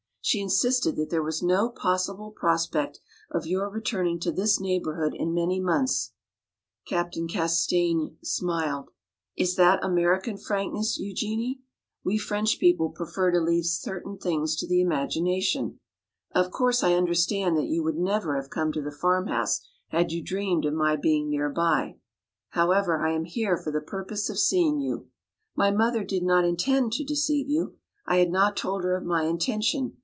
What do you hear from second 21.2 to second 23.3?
nearby. However, I am